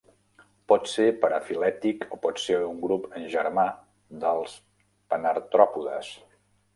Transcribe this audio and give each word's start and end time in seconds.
Pot 0.71 0.87
ser 0.91 1.03
parafilètic 1.25 2.07
o 2.15 2.17
pot 2.23 2.41
ser 2.45 2.57
un 2.69 2.79
grup 2.85 3.05
germà 3.35 3.65
dels 4.25 4.57
panartròpodes. 5.13 6.11